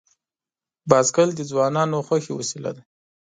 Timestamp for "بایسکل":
0.89-1.29